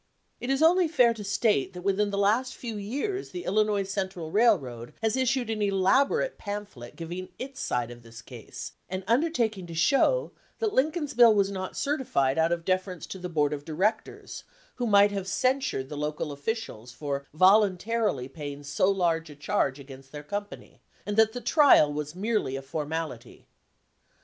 It 0.39 0.49
is 0.49 0.63
only 0.63 0.87
fair 0.87 1.13
to 1.13 1.23
state 1.23 1.73
that 1.73 1.83
within 1.83 2.09
the 2.09 2.17
last 2.17 2.55
few 2.55 2.75
years 2.75 3.29
the 3.29 3.43
Illinois 3.45 3.83
Central 3.87 4.31
Railroad 4.31 4.93
has 5.03 5.15
issued 5.15 5.51
an 5.51 5.61
elaborate 5.61 6.39
pamphlet 6.39 6.95
giving 6.95 7.29
its 7.37 7.59
side 7.61 7.91
of 7.91 8.01
this 8.01 8.23
case, 8.23 8.71
and 8.89 9.03
undertaking 9.07 9.67
to 9.67 9.75
show 9.75 10.31
that 10.57 10.73
Lincoln's 10.73 11.13
bill 11.13 11.35
was 11.35 11.51
not 11.51 11.77
certified 11.77 12.39
out 12.39 12.51
of 12.51 12.65
deference 12.65 13.05
to 13.05 13.19
the 13.19 13.29
board 13.29 13.53
of 13.53 13.63
directors, 13.63 14.43
who 14.77 14.87
might 14.87 15.11
have 15.11 15.27
censured 15.27 15.87
the 15.89 15.95
local 15.95 16.31
offi 16.31 16.55
cials 16.55 16.91
for 16.91 17.27
voluntarily 17.31 18.27
paying 18.27 18.63
so 18.63 18.89
large 18.89 19.29
a 19.29 19.35
charge 19.35 19.79
against 19.79 20.11
their 20.11 20.23
company, 20.23 20.81
and 21.05 21.15
that 21.15 21.33
the 21.33 21.41
trial 21.41 21.93
was 21.93 22.15
merely 22.15 22.55
a 22.55 22.63
formality. 22.63 23.45